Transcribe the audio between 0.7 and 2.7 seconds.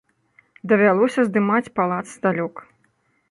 Давялося здымаць палац здалёк.